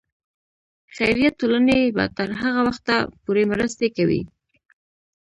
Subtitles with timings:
[0.95, 4.21] خیریه ټولنې به تر هغه وخته پورې مرستې کوي.